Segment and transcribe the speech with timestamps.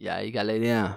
[0.00, 0.96] E aí, galerinha?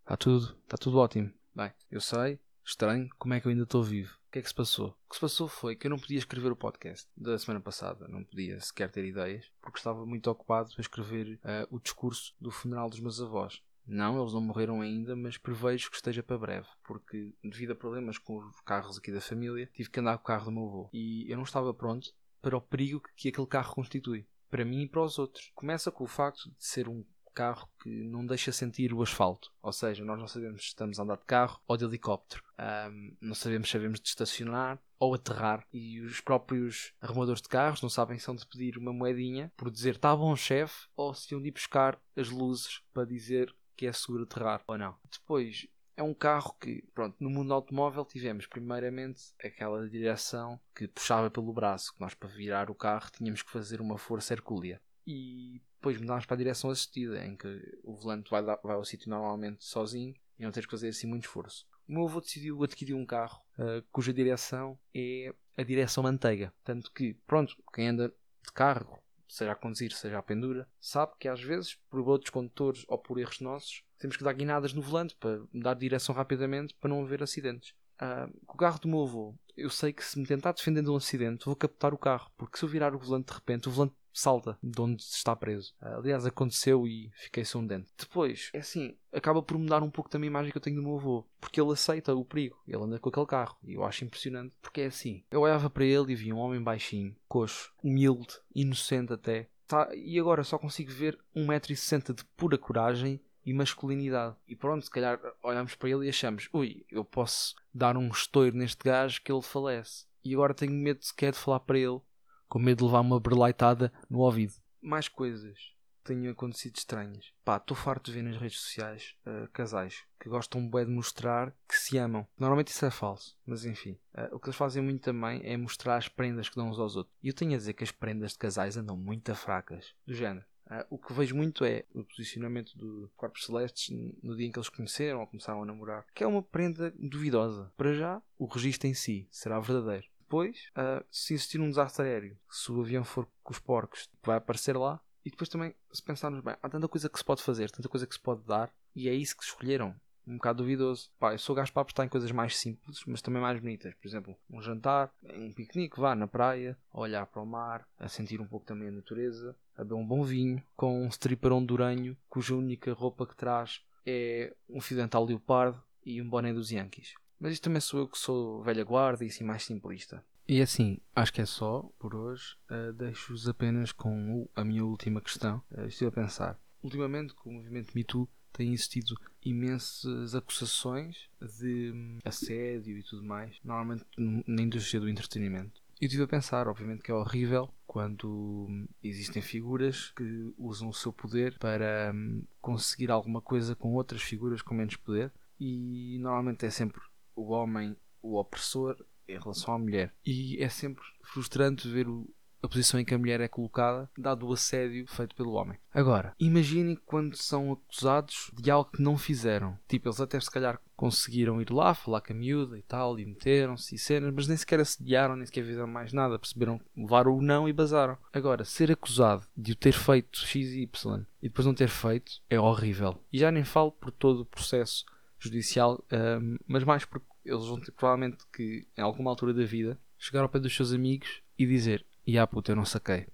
[0.00, 0.56] Está tudo?
[0.62, 1.30] Está tudo ótimo.
[1.54, 4.14] Bem, eu sei, estranho, como é que eu ainda estou vivo?
[4.28, 4.96] O que é que se passou?
[5.04, 8.08] O que se passou foi que eu não podia escrever o podcast da semana passada,
[8.08, 12.50] não podia sequer ter ideias, porque estava muito ocupado a escrever uh, o discurso do
[12.50, 13.62] funeral dos meus avós.
[13.86, 18.16] Não, eles não morreram ainda, mas prevejo que esteja para breve, porque devido a problemas
[18.16, 20.90] com os carros aqui da família, tive que andar com o carro do meu avô.
[20.94, 24.88] E eu não estava pronto para o perigo que aquele carro constitui, para mim e
[24.88, 25.52] para os outros.
[25.54, 29.52] Começa com o facto de ser um carro que não deixa sentir o asfalto.
[29.62, 32.42] Ou seja, nós não sabemos se estamos a andar de carro ou de helicóptero.
[32.58, 35.66] Um, não sabemos se sabemos de estacionar ou aterrar.
[35.72, 39.70] E os próprios arrumadores de carros não sabem se são de pedir uma moedinha por
[39.70, 43.86] dizer está bom chefe ou se iam de ir buscar as luzes para dizer que
[43.86, 44.96] é seguro aterrar ou não.
[45.10, 45.66] Depois,
[46.00, 51.52] é um carro que, pronto, no mundo automóvel tivemos primeiramente aquela direção que puxava pelo
[51.52, 54.80] braço, que nós para virar o carro tínhamos que fazer uma força hercúlea.
[55.12, 59.10] E depois mudámos para a direção assistida, em que o volante vai, vai ao sítio
[59.10, 61.66] normalmente sozinho e não tens que fazer assim muito esforço.
[61.88, 66.54] O meu avô decidiu adquirir um carro uh, cuja direção é a direção manteiga.
[66.62, 71.26] Tanto que, pronto, quem anda de carro, seja a conduzir, seja a pendura, sabe que
[71.26, 75.16] às vezes, por outros condutores ou por erros nossos, temos que dar guinadas no volante
[75.16, 77.74] para mudar de direção rapidamente para não haver acidentes.
[78.00, 80.90] Uh, com o carro do meu avô, eu sei que se me tentar defender de
[80.90, 83.72] um acidente, vou captar o carro, porque se eu virar o volante de repente, o
[83.72, 85.74] volante salta de onde está preso.
[85.80, 87.90] Aliás, aconteceu e fiquei sem um dente.
[87.96, 90.82] Depois, é assim, acaba por mudar um pouco também a imagem que eu tenho do
[90.82, 94.04] meu avô, porque ele aceita o perigo, ele anda com aquele carro, e eu acho
[94.04, 98.34] impressionante, porque é assim, eu olhava para ele e via um homem baixinho, coxo, humilde,
[98.54, 104.36] inocente até, tá, e agora só consigo ver 1,60m de pura coragem e masculinidade.
[104.46, 108.56] E pronto, se calhar olhamos para ele e achamos, ui, eu posso dar um estouro
[108.56, 110.06] neste gajo que ele falece.
[110.24, 112.00] E agora tenho medo sequer de falar para ele
[112.48, 114.54] com medo de levar uma berlaitada no ouvido.
[114.82, 115.56] Mais coisas
[116.02, 117.32] tenham acontecido estranhas.
[117.44, 121.54] Pá, estou farto de ver nas redes sociais uh, casais que gostam bem de mostrar
[121.68, 122.26] que se amam.
[122.36, 123.98] Normalmente isso é falso, mas enfim.
[124.14, 126.96] Uh, o que eles fazem muito também é mostrar as prendas que dão uns aos
[126.96, 127.16] outros.
[127.22, 129.94] E eu tenho a dizer que as prendas de casais andam muito fracas.
[130.04, 130.44] Do género.
[130.70, 133.90] Uh, o que vejo muito é o posicionamento do Corpos Celestes
[134.22, 137.72] no dia em que eles conheceram ou começaram a namorar, que é uma prenda duvidosa.
[137.76, 142.38] Para já, o registro em si será verdadeiro depois, uh, se existir um desastre aéreo,
[142.48, 145.00] se o avião for com os porcos, vai aparecer lá.
[145.24, 148.06] E depois também, se pensarmos bem, há tanta coisa que se pode fazer, tanta coisa
[148.06, 149.94] que se pode dar, e é isso que escolheram.
[150.30, 151.10] Um bocado duvidoso.
[151.18, 153.92] Pá, eu sou gajo para apostar em coisas mais simples, mas também mais bonitas.
[153.94, 158.08] Por exemplo, um jantar, um piquenique, vá na praia, a olhar para o mar, a
[158.08, 162.16] sentir um pouco também a natureza, a beber um bom vinho, com um stripper honduranho,
[162.28, 167.14] cuja única roupa que traz é um fio dental leopardo e um boné dos Yankees.
[167.38, 170.24] Mas isto também sou eu que sou velha guarda e assim mais simplista.
[170.46, 172.56] E assim, acho que é só por hoje.
[172.70, 175.62] Uh, Deixo-vos apenas com a minha última questão.
[175.70, 176.60] Uh, estive a pensar.
[176.82, 181.28] Ultimamente, com o movimento Me Too, tem existido imensas acusações
[181.58, 185.80] de hum, assédio e tudo mais, normalmente na indústria do entretenimento.
[186.00, 190.94] Eu estive a pensar, obviamente, que é horrível quando hum, existem figuras que usam o
[190.94, 196.64] seu poder para hum, conseguir alguma coisa com outras figuras com menos poder, e normalmente
[196.64, 197.00] é sempre
[197.36, 198.96] o homem o opressor
[199.28, 200.14] em relação à mulher.
[200.24, 202.28] E é sempre frustrante ver o,
[202.62, 205.78] a posição em que a mulher é colocada, dado o assédio feito pelo homem.
[205.92, 209.78] Agora, imaginem quando são acusados de algo que não fizeram.
[209.88, 213.24] Tipo, eles até se calhar conseguiram ir lá, falar com a miúda e tal, e
[213.24, 216.38] meteram-se e cenas, mas nem sequer assediaram, nem sequer fizeram mais nada.
[216.38, 218.18] Perceberam, levaram o não e basaram.
[218.32, 222.32] Agora, ser acusado de o ter feito x e y e depois não ter feito
[222.50, 223.18] é horrível.
[223.32, 225.04] E já nem falo por todo o processo
[225.38, 229.98] judicial, um, mas mais porque eles vão ter provavelmente que, em alguma altura da vida,
[230.18, 233.26] chegar ao pé dos seus amigos e dizer: E ah, puta, eu não saquei.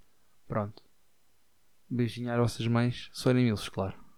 [0.46, 0.82] Pronto.
[1.88, 4.05] Beijinho às vossas mães, se forem claro.